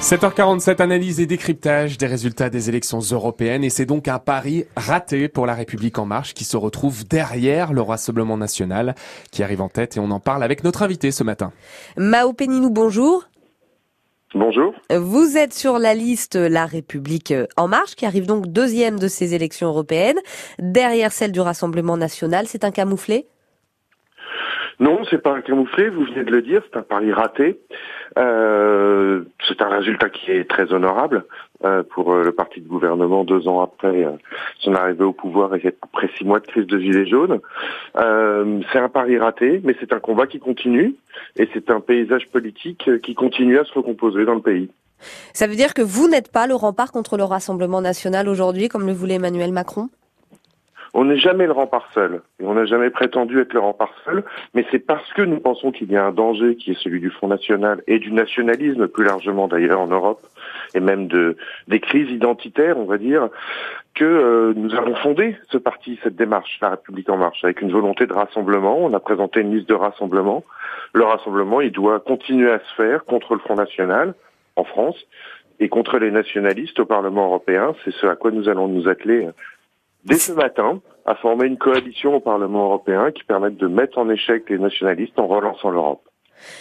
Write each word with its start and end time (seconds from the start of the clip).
7h47, 0.00 0.80
analyse 0.80 1.20
et 1.20 1.26
décryptage 1.26 1.98
des 1.98 2.06
résultats 2.06 2.48
des 2.48 2.70
élections 2.70 3.00
européennes 3.00 3.62
et 3.62 3.68
c'est 3.68 3.84
donc 3.84 4.08
un 4.08 4.18
pari 4.18 4.64
raté 4.74 5.28
pour 5.28 5.44
la 5.44 5.54
République 5.54 5.98
en 5.98 6.06
marche 6.06 6.32
qui 6.32 6.44
se 6.44 6.56
retrouve 6.56 7.06
derrière 7.06 7.74
le 7.74 7.82
Rassemblement 7.82 8.38
national 8.38 8.94
qui 9.30 9.42
arrive 9.42 9.60
en 9.60 9.68
tête 9.68 9.98
et 9.98 10.00
on 10.00 10.10
en 10.10 10.18
parle 10.18 10.42
avec 10.42 10.64
notre 10.64 10.82
invité 10.82 11.10
ce 11.10 11.22
matin. 11.22 11.52
Mao 11.98 12.32
Péninou, 12.32 12.70
bonjour. 12.70 13.28
Bonjour. 14.34 14.74
Vous 14.90 15.36
êtes 15.36 15.52
sur 15.52 15.78
la 15.78 15.92
liste 15.92 16.36
La 16.36 16.64
République 16.64 17.34
en 17.58 17.68
marche 17.68 17.94
qui 17.94 18.06
arrive 18.06 18.26
donc 18.26 18.46
deuxième 18.46 18.98
de 18.98 19.06
ces 19.06 19.34
élections 19.34 19.68
européennes 19.68 20.18
derrière 20.58 21.12
celle 21.12 21.30
du 21.30 21.40
Rassemblement 21.40 21.98
national. 21.98 22.46
C'est 22.46 22.64
un 22.64 22.70
camouflet? 22.70 23.26
Non, 24.80 25.02
c'est 25.10 25.22
pas 25.22 25.34
un 25.34 25.42
camouflé, 25.42 25.90
vous 25.90 26.06
venez 26.06 26.24
de 26.24 26.30
le 26.30 26.40
dire, 26.40 26.62
c'est 26.72 26.78
un 26.78 26.82
pari 26.82 27.12
raté. 27.12 27.60
Euh, 28.18 29.22
c'est 29.48 29.62
un 29.62 29.68
résultat 29.68 30.08
qui 30.08 30.30
est 30.30 30.48
très 30.48 30.72
honorable 30.72 31.24
euh, 31.64 31.82
pour 31.82 32.12
euh, 32.12 32.24
le 32.24 32.32
parti 32.32 32.60
de 32.60 32.68
gouvernement 32.68 33.24
deux 33.24 33.46
ans 33.46 33.60
après 33.60 34.06
son 34.58 34.74
arrivée 34.74 35.04
au 35.04 35.12
pouvoir 35.12 35.54
et 35.54 35.76
après 35.82 36.10
six 36.16 36.24
mois 36.24 36.40
de 36.40 36.46
crise 36.46 36.66
de 36.66 36.78
gilets 36.78 37.06
jaunes. 37.06 37.40
c'est 37.94 38.78
un 38.78 38.88
pari 38.88 39.18
raté, 39.18 39.60
mais 39.64 39.76
c'est 39.80 39.92
un 39.92 40.00
combat 40.00 40.26
qui 40.26 40.40
continue 40.40 40.94
et 41.36 41.48
c'est 41.52 41.70
un 41.70 41.80
paysage 41.80 42.28
politique 42.28 42.90
qui 43.02 43.14
continue 43.14 43.58
à 43.58 43.64
se 43.64 43.72
recomposer 43.72 44.24
dans 44.24 44.34
le 44.34 44.42
pays. 44.42 44.70
Ça 45.32 45.46
veut 45.46 45.56
dire 45.56 45.72
que 45.72 45.82
vous 45.82 46.08
n'êtes 46.08 46.30
pas 46.30 46.46
le 46.46 46.54
rempart 46.54 46.92
contre 46.92 47.16
le 47.16 47.24
Rassemblement 47.24 47.80
national 47.80 48.28
aujourd'hui, 48.28 48.68
comme 48.68 48.86
le 48.86 48.92
voulait 48.92 49.14
Emmanuel 49.14 49.52
Macron? 49.52 49.88
On 50.94 51.04
n'est 51.04 51.18
jamais 51.18 51.46
le 51.46 51.52
rempart 51.52 51.88
seul, 51.94 52.22
et 52.40 52.44
on 52.44 52.54
n'a 52.54 52.64
jamais 52.64 52.90
prétendu 52.90 53.40
être 53.40 53.52
le 53.52 53.60
rempart 53.60 53.94
seul, 54.04 54.24
mais 54.54 54.64
c'est 54.70 54.78
parce 54.78 55.12
que 55.12 55.22
nous 55.22 55.38
pensons 55.38 55.70
qu'il 55.70 55.90
y 55.90 55.96
a 55.96 56.04
un 56.04 56.12
danger 56.12 56.56
qui 56.56 56.72
est 56.72 56.82
celui 56.82 57.00
du 57.00 57.10
Front 57.10 57.28
National 57.28 57.82
et 57.86 57.98
du 57.98 58.12
nationalisme 58.12 58.88
plus 58.88 59.04
largement 59.04 59.48
d'ailleurs 59.48 59.80
en 59.80 59.86
Europe, 59.86 60.20
et 60.74 60.80
même 60.80 61.06
de 61.06 61.36
des 61.68 61.80
crises 61.80 62.10
identitaires, 62.10 62.78
on 62.78 62.84
va 62.84 62.98
dire, 62.98 63.28
que 63.94 64.04
euh, 64.04 64.52
nous 64.56 64.74
avons 64.74 64.94
fondé 64.96 65.36
ce 65.50 65.58
parti, 65.58 65.98
cette 66.02 66.16
démarche, 66.16 66.58
la 66.60 66.70
République 66.70 67.08
en 67.08 67.16
marche, 67.16 67.44
avec 67.44 67.60
une 67.60 67.72
volonté 67.72 68.06
de 68.06 68.12
rassemblement. 68.12 68.78
On 68.78 68.92
a 68.94 69.00
présenté 69.00 69.40
une 69.40 69.54
liste 69.54 69.68
de 69.68 69.74
rassemblement. 69.74 70.44
Le 70.92 71.04
rassemblement, 71.04 71.60
il 71.60 71.72
doit 71.72 72.00
continuer 72.00 72.50
à 72.50 72.58
se 72.58 72.74
faire 72.76 73.04
contre 73.04 73.34
le 73.34 73.40
Front 73.40 73.56
National 73.56 74.14
en 74.56 74.64
France 74.64 74.96
et 75.58 75.68
contre 75.68 75.98
les 75.98 76.10
nationalistes 76.10 76.80
au 76.80 76.86
Parlement 76.86 77.26
européen. 77.26 77.74
C'est 77.84 77.92
ce 77.92 78.06
à 78.06 78.16
quoi 78.16 78.30
nous 78.30 78.48
allons 78.48 78.68
nous 78.68 78.88
atteler 78.88 79.28
dès 80.04 80.18
ce 80.18 80.32
matin, 80.32 80.80
à 81.06 81.14
former 81.14 81.46
une 81.46 81.58
coalition 81.58 82.14
au 82.14 82.20
Parlement 82.20 82.64
européen 82.64 83.10
qui 83.10 83.24
permette 83.24 83.56
de 83.56 83.66
mettre 83.66 83.98
en 83.98 84.08
échec 84.08 84.48
les 84.48 84.58
nationalistes 84.58 85.18
en 85.18 85.26
relançant 85.26 85.70
l'Europe. 85.70 86.02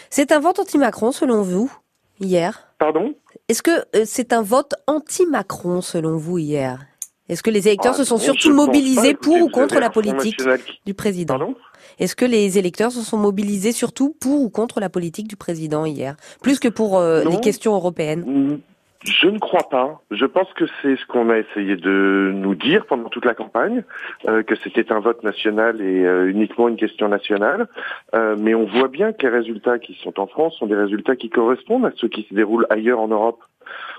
C'est 0.10 0.32
un 0.32 0.40
vote 0.40 0.60
anti-Macron 0.60 1.12
selon 1.12 1.42
vous, 1.42 1.72
hier? 2.20 2.74
Pardon? 2.80 3.16
Est-ce 3.48 3.62
que 3.62 3.72
euh, 3.96 4.04
c'est 4.06 4.34
un 4.34 4.42
vote 4.42 4.74
anti-Macron 4.88 5.82
selon 5.82 6.18
vous, 6.18 6.38
hier? 6.38 6.86
Est-ce 7.30 7.44
que 7.44 7.52
les 7.52 7.68
électeurs 7.68 7.96
se 7.96 8.04
sont 8.04 8.16
ah, 8.16 8.24
surtout 8.24 8.54
mobilisés 8.54 9.14
pour 9.14 9.40
ou 9.40 9.50
contre 9.50 9.80
la 9.80 9.92
politique 9.92 10.42
du 10.86 10.94
président? 10.96 11.38
Pardon? 11.38 11.56
Est-ce 12.00 12.16
que 12.16 12.26
les 12.26 12.58
électeurs 12.58 12.92
se 12.92 13.02
sont 13.02 13.18
mobilisés 13.18 13.72
surtout 13.72 14.16
pour 14.20 14.42
ou 14.42 14.50
contre 14.50 14.80
la 14.80 14.90
politique 14.90 15.28
du 15.28 15.36
président 15.36 15.86
hier, 15.86 16.16
plus 16.42 16.60
que 16.60 16.68
pour 16.68 16.98
euh, 16.98 17.24
les 17.24 17.40
questions 17.40 17.76
européennes? 17.76 18.62
Je 19.04 19.28
ne 19.28 19.40
crois 19.40 19.70
pas. 19.70 20.02
Je 20.12 20.26
pense 20.26 20.52
que 20.54 20.66
c'est 20.82 20.98
ce 20.98 21.06
qu'on 21.06 21.30
a 21.30 21.38
essayé 21.38 21.78
de 21.78 22.32
nous 22.36 22.54
dire 22.54 22.86
pendant 22.86 23.08
toute 23.08 23.24
la 23.24 23.34
campagne, 23.34 23.84
euh, 24.28 24.44
que 24.44 24.56
c'était 24.56 24.92
un 24.92 25.00
vote 25.00 25.24
national 25.24 25.82
et 25.82 26.06
euh, 26.06 26.30
uniquement 26.30 26.68
une 26.68 26.76
question 26.76 27.08
nationale. 27.08 27.68
Euh, 28.14 28.36
mais 28.38 28.56
on 28.56 28.66
voit 28.66 28.90
bien 28.90 29.14
que 29.14 29.26
les 29.26 29.30
résultats 29.30 29.80
qui 29.80 29.98
sont 30.04 30.20
en 30.20 30.28
France 30.28 30.58
sont 30.58 30.68
des 30.68 30.76
résultats 30.76 31.16
qui 31.16 31.30
correspondent 31.30 31.86
à 31.86 31.92
ceux 31.96 32.10
qui 32.10 32.28
se 32.30 32.34
déroulent 32.34 32.68
ailleurs 32.70 33.00
en 33.00 33.08
Europe 33.08 33.40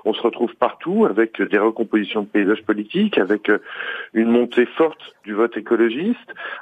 on 0.05 0.15
se 0.15 0.23
retrouve 0.23 0.55
partout 0.57 1.07
avec 1.07 1.41
des 1.41 1.59
recompositions 1.59 2.23
de 2.23 2.27
paysages 2.27 2.63
politiques, 2.63 3.19
avec 3.19 3.49
euh, 3.49 3.59
une 4.15 4.31
montée 4.31 4.67
forte 4.67 5.01
du 5.25 5.35
vote 5.35 5.57
écologiste, 5.57 6.19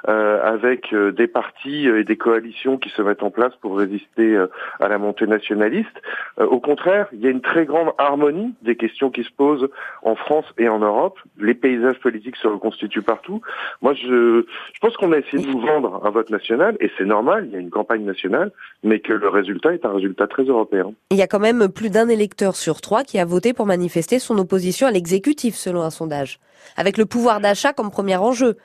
euh, 0.07 0.41
avec 0.43 0.93
euh, 0.93 1.11
des 1.11 1.27
partis 1.27 1.87
et 1.87 2.03
des 2.03 2.17
coalitions 2.17 2.77
qui 2.77 2.89
se 2.89 3.01
mettent 3.01 3.23
en 3.23 3.31
place 3.31 3.53
pour 3.61 3.77
résister 3.77 4.37
à 4.79 4.87
la 4.87 4.97
montée 4.97 5.27
nationaliste. 5.27 5.89
au 6.37 6.59
contraire, 6.59 7.07
il 7.13 7.21
y 7.21 7.27
a 7.27 7.29
une 7.29 7.41
très 7.41 7.65
grande 7.65 7.91
harmonie 7.97 8.53
des 8.61 8.75
questions 8.75 9.09
qui 9.09 9.23
se 9.23 9.31
posent 9.31 9.69
en 10.03 10.15
France 10.15 10.45
et 10.57 10.69
en 10.69 10.79
Europe. 10.79 11.19
Les 11.39 11.53
paysages 11.53 11.99
politiques 11.99 12.35
se 12.35 12.47
reconstituent 12.47 13.01
partout. 13.01 13.41
Moi, 13.81 13.93
je, 13.93 14.45
je 14.73 14.79
pense 14.81 14.95
qu'on 14.97 15.11
a 15.13 15.17
essayé 15.17 15.43
de 15.43 15.49
nous 15.49 15.61
vendre 15.61 16.01
un 16.05 16.09
vote 16.09 16.29
national, 16.29 16.75
et 16.79 16.91
c'est 16.97 17.05
normal, 17.05 17.45
il 17.47 17.53
y 17.53 17.55
a 17.55 17.59
une 17.59 17.69
campagne 17.69 18.03
nationale, 18.03 18.51
mais 18.83 18.99
que 18.99 19.13
le 19.13 19.29
résultat 19.29 19.73
est 19.73 19.85
un 19.85 19.93
résultat 19.93 20.27
très 20.27 20.43
européen. 20.43 20.93
Il 21.11 21.17
y 21.17 21.21
a 21.21 21.27
quand 21.27 21.39
même 21.39 21.69
plus 21.69 21.89
d'un 21.89 22.09
électeur 22.09 22.55
sur 22.55 22.81
trois 22.81 23.03
qui 23.03 23.19
a 23.19 23.25
voté 23.25 23.53
pour 23.53 23.65
manifester 23.65 24.19
son 24.19 24.37
opposition 24.37 24.87
à 24.87 24.91
l'exécutif, 24.91 25.55
selon 25.55 25.81
un 25.81 25.89
sondage, 25.89 26.39
avec 26.77 26.97
le 26.97 27.05
pouvoir 27.05 27.38
d'achat 27.39 27.73
comme 27.73 27.91
premier 27.91 28.17
enjeu. 28.17 28.57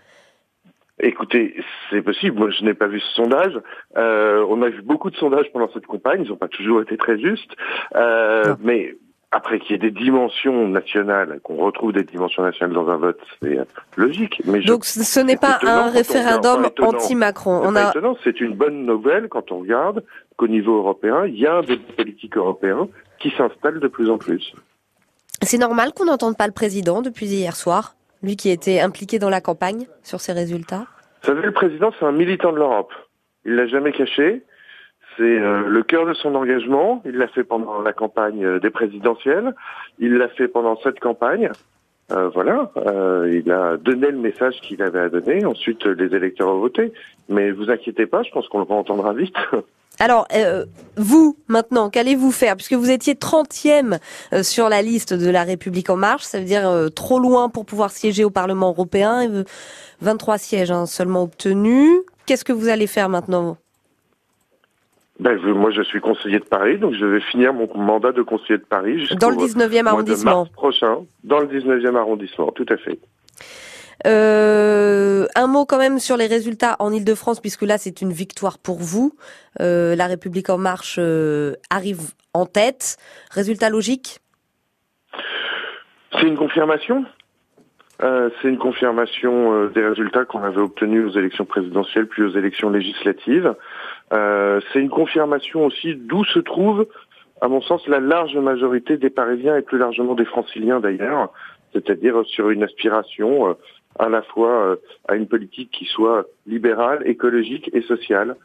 Écoutez, 1.01 1.57
c'est 1.91 2.03
possible. 2.03 2.39
Moi, 2.39 2.51
je 2.51 2.65
n'ai 2.65 2.75
pas 2.75 2.87
vu 2.87 3.01
ce 3.01 3.15
sondage. 3.15 3.59
Euh, 3.97 4.47
on 4.49 4.63
a 4.63 4.69
vu 4.69 4.81
beaucoup 4.83 5.11
de 5.11 5.17
sondages 5.17 5.51
pendant 5.53 5.69
cette 5.73 5.87
campagne. 5.87 6.23
Ils 6.25 6.31
n'ont 6.31 6.37
pas 6.37 6.49
toujours 6.49 6.83
été 6.83 6.97
très 6.97 7.19
justes. 7.19 7.51
Euh, 7.97 8.55
mais 8.61 8.95
après 9.35 9.59
qu'il 9.59 9.73
y 9.73 9.75
ait 9.75 9.79
des 9.79 9.91
dimensions 9.91 10.69
nationales, 10.69 11.41
qu'on 11.43 11.57
retrouve 11.57 11.93
des 11.93 12.05
dimensions 12.05 12.45
nationales 12.45 12.75
dans 12.75 12.89
un 12.89 12.97
vote, 12.97 13.19
c'est 13.43 13.59
logique. 13.97 14.41
Mais 14.45 14.61
Donc 14.61 14.85
ce 14.85 15.21
n'est 15.21 15.37
pas 15.37 15.59
un 15.63 15.91
référendum 15.91 16.69
anti-Macron. 16.81 17.63
On 17.65 17.75
a... 17.75 17.93
C'est 18.23 18.41
une 18.41 18.55
bonne 18.55 18.87
nouvelle 18.87 19.29
quand 19.29 19.51
on 19.51 19.59
regarde 19.59 20.05
qu'au 20.37 20.47
niveau 20.47 20.77
européen, 20.79 21.27
il 21.27 21.37
y 21.37 21.47
a 21.47 21.63
des 21.63 21.77
politiques 21.77 22.37
européens 22.37 22.89
qui 23.19 23.31
s'installe 23.37 23.81
de 23.81 23.89
plus 23.89 24.09
en 24.09 24.19
plus. 24.19 24.55
C'est 25.43 25.59
normal 25.59 25.93
qu'on 25.93 26.05
n'entende 26.05 26.37
pas 26.37 26.47
le 26.47 26.53
président 26.53 27.03
depuis 27.03 27.27
hier 27.27 27.57
soir, 27.57 27.97
lui 28.25 28.37
qui 28.37 28.51
était 28.51 28.81
impliqué 28.81 29.19
dans 29.19 29.31
la 29.31 29.41
campagne 29.41 29.87
sur 30.03 30.21
ces 30.21 30.33
résultats 30.33 30.87
Vous 31.23 31.29
savez, 31.29 31.43
le 31.43 31.53
président, 31.53 31.93
c'est 31.99 32.05
un 32.05 32.13
militant 32.13 32.53
de 32.53 32.59
l'Europe. 32.59 32.93
Il 33.45 33.55
l'a 33.55 33.67
jamais 33.67 33.93
caché. 33.93 34.43
C'est 35.17 35.23
euh, 35.23 35.69
le 35.69 35.83
cœur 35.83 36.07
de 36.07 36.15
son 36.15 36.35
engagement. 36.35 37.03
Il 37.05 37.17
l'a 37.17 37.29
fait 37.29 37.45
pendant 37.45 37.81
la 37.81 37.93
campagne 37.93 38.45
euh, 38.45 38.59
des 38.59 38.71
présidentielles. 38.71 39.55
Il 39.99 40.15
l'a 40.15 40.29
fait 40.29 40.49
pendant 40.49 40.77
cette 40.83 40.99
campagne. 40.99 41.51
Euh, 42.11 42.29
voilà, 42.35 42.71
il 43.33 43.51
a 43.51 43.79
donné 43.79 44.11
le 44.11 44.19
message 44.19 44.61
qu'il 44.61 44.83
avait 44.83 45.01
à 45.01 45.09
donner. 45.09 45.47
Ensuite, 45.47 45.87
les 45.87 46.15
électeurs 46.15 46.49
ont 46.49 46.59
voté. 46.59 46.93
Mais 47.29 47.51
vous 47.51 47.71
inquiétez 47.71 48.07
pas, 48.07 48.23
je 48.23 48.31
pense 48.31 48.47
qu'on 48.49 48.59
le 48.59 48.71
entendra 48.71 49.13
vite. 49.15 49.37
Alors, 50.01 50.27
euh, 50.35 50.65
vous, 50.97 51.37
maintenant, 51.49 51.89
qu'allez-vous 51.89 52.33
faire? 52.33 52.57
Puisque 52.57 52.73
vous 52.75 52.91
étiez 52.91 53.15
30e 53.15 53.99
euh, 54.33 54.43
sur 54.43 54.69
la 54.69 54.83
liste 54.83 55.15
de 55.15 55.31
la 55.31 55.45
République 55.45 55.89
en 55.91 55.97
marche, 55.97 56.25
ça 56.25 56.39
veut 56.39 56.45
dire 56.45 56.69
euh, 56.69 56.89
trop 56.89 57.19
loin 57.19 57.49
pour 57.49 57.65
pouvoir 57.65 57.91
siéger 57.91 58.25
au 58.25 58.31
Parlement 58.31 58.71
européen, 58.71 59.45
23 60.01 60.39
sièges 60.39 60.71
hein, 60.71 60.87
seulement 60.87 61.23
obtenus. 61.23 61.91
Qu'est-ce 62.27 62.45
que 62.45 62.53
vous 62.53 62.69
allez 62.69 62.87
faire 62.87 63.09
maintenant? 63.09 63.57
Ben, 65.21 65.37
moi, 65.37 65.71
je 65.71 65.83
suis 65.83 66.01
conseiller 66.01 66.41
de 66.41 66.45
Paris, 66.45 66.77
donc 66.77 66.95
je 66.95 67.05
vais 67.05 67.21
finir 67.21 67.55
mon 67.55 67.69
mandat 67.77 68.11
de 68.11 68.23
conseiller 68.23 68.59
de 68.59 68.65
Paris. 68.65 69.09
Dans 69.21 69.31
le 69.31 69.37
19e 69.37 69.87
arrondissement. 69.87 70.39
mars 70.39 70.49
prochain, 70.51 70.99
dans 71.23 71.39
le 71.39 71.47
19e 71.47 71.95
arrondissement, 71.95 72.51
tout 72.51 72.67
à 72.69 72.77
fait. 72.77 72.99
Euh, 75.37 75.41
un 75.45 75.47
mot 75.47 75.65
quand 75.65 75.79
même 75.79 75.99
sur 75.99 76.17
les 76.17 76.27
résultats 76.27 76.77
en 76.79 76.93
Ile-de-France, 76.93 77.41
puisque 77.41 77.63
là 77.63 77.79
c'est 77.79 78.01
une 78.01 78.13
victoire 78.13 78.59
pour 78.59 78.79
vous. 78.79 79.15
Euh, 79.61 79.95
la 79.97 80.07
République 80.07 80.51
en 80.51 80.59
marche 80.59 80.97
euh, 80.99 81.55
arrive 81.71 82.13
en 82.33 82.47
tête. 82.47 82.97
Résultat 83.31 83.71
logique? 83.71 84.21
C'est 86.13 86.27
une 86.27 86.37
confirmation. 86.37 87.05
c'est 88.01 88.49
une 88.49 88.59
confirmation 88.59 89.67
des 89.69 89.85
résultats 89.85 90.25
qu'on 90.25 90.43
avait 90.43 90.61
obtenus 90.61 91.07
aux 91.07 91.19
élections 91.19 91.45
présidentielles 91.45 92.07
puis 92.07 92.23
aux 92.23 92.37
élections 92.37 92.71
législatives. 92.71 93.55
c'est 94.11 94.81
une 94.81 94.91
confirmation 94.91 95.67
aussi 95.67 95.95
d'où 95.97 96.25
se 96.25 96.39
trouve, 96.39 96.87
à 97.41 97.49
mon 97.49 97.61
sens, 97.63 97.87
la 97.89 98.01
large 98.01 98.37
majorité 98.37 98.97
des 98.97 99.11
Parisiens 99.11 99.57
et 99.57 99.63
plus 99.63 99.79
largement 99.79 100.15
des 100.15 100.25
Franciliens 100.25 100.81
d'ailleurs, 100.81 101.33
c'est-à-dire 101.73 102.23
sur 102.27 102.51
une 102.51 102.63
aspiration 102.63 103.57
à 103.99 104.09
la 104.09 104.23
fois 104.23 104.51
euh, 104.51 104.77
à 105.09 105.15
une 105.15 105.27
politique 105.27 105.71
qui 105.71 105.85
soit 105.85 106.25
libérale, 106.47 107.03
écologique 107.07 107.71
et 107.73 107.83
sociale, 107.83 108.37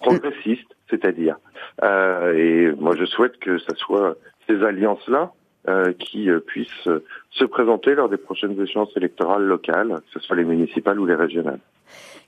progressiste, 0.00 0.76
c'est-à-dire. 0.90 1.36
Euh, 1.82 2.34
et 2.34 2.72
moi, 2.72 2.94
je 2.96 3.04
souhaite 3.04 3.38
que 3.38 3.58
ce 3.58 3.74
soit 3.76 4.16
ces 4.48 4.62
alliances-là 4.62 5.32
euh, 5.68 5.92
qui 5.94 6.28
puissent 6.46 6.88
se 7.30 7.44
présenter 7.44 7.94
lors 7.94 8.08
des 8.08 8.16
prochaines 8.16 8.60
échéances 8.60 8.96
électorales 8.96 9.44
locales, 9.44 9.88
que 9.88 10.20
ce 10.20 10.26
soit 10.26 10.36
les 10.36 10.44
municipales 10.44 11.00
ou 11.00 11.06
les 11.06 11.14
régionales. 11.14 11.60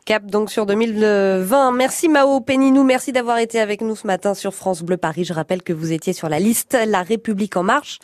Cap 0.09 0.25
donc 0.25 0.51
sur 0.51 0.65
2020. 0.65 1.73
Merci 1.73 2.09
Mao 2.09 2.41
Péninou, 2.41 2.83
merci 2.83 3.13
d'avoir 3.13 3.37
été 3.37 3.61
avec 3.61 3.83
nous 3.83 3.95
ce 3.95 4.07
matin 4.07 4.33
sur 4.33 4.55
France 4.55 4.83
Bleu 4.83 4.97
Paris. 4.97 5.25
Je 5.25 5.35
rappelle 5.35 5.63
que 5.63 5.75
vous 5.75 5.93
étiez 5.93 6.15
sur 6.15 6.31
la 6.31 6.39
liste 6.39 6.79
La 6.87 7.03
République 7.03 7.59
en 7.59 7.63
marche 7.63 7.99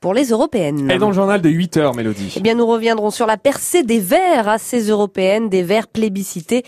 pour 0.00 0.14
les 0.14 0.30
européennes. 0.30 0.90
Et 0.90 0.96
dans 0.96 1.08
le 1.08 1.14
journal 1.14 1.42
de 1.42 1.50
8 1.50 1.76
heures, 1.76 1.94
Mélodie. 1.94 2.32
Eh 2.34 2.40
bien, 2.40 2.54
nous 2.54 2.66
reviendrons 2.66 3.10
sur 3.10 3.26
la 3.26 3.36
percée 3.36 3.82
des 3.82 3.98
Verts 3.98 4.48
à 4.48 4.56
ces 4.56 4.88
européennes, 4.88 5.50
des 5.50 5.62
Verts 5.62 5.88
plébiscités 5.88 6.62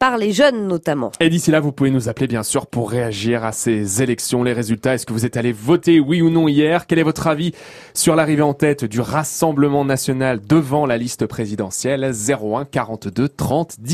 par 0.00 0.18
les 0.18 0.32
jeunes 0.32 0.66
notamment. 0.66 1.12
Et 1.20 1.30
d'ici 1.30 1.52
là, 1.52 1.60
vous 1.60 1.70
pouvez 1.70 1.92
nous 1.92 2.08
appeler 2.08 2.26
bien 2.26 2.42
sûr 2.42 2.66
pour 2.66 2.90
réagir 2.90 3.44
à 3.44 3.52
ces 3.52 4.02
élections, 4.02 4.42
les 4.42 4.52
résultats. 4.52 4.94
Est-ce 4.94 5.06
que 5.06 5.12
vous 5.12 5.24
êêtes 5.24 5.36
allé 5.36 5.52
voter 5.52 6.00
oui 6.00 6.22
ou 6.22 6.30
non 6.30 6.48
hier? 6.48 6.88
Quel 6.88 6.98
est 6.98 7.04
votre 7.04 7.28
avis 7.28 7.52
sur 7.94 8.16
l'arrivée 8.16 8.42
en 8.42 8.54
tête 8.54 8.84
du 8.84 9.00
Rassemblement 9.00 9.84
national 9.84 10.40
devant 10.40 10.84
la 10.84 10.98
liste 10.98 11.26
présidentielle? 11.26 12.12
01 12.12 12.64
42 12.64 13.28
30 13.28 13.76
10 13.78 13.90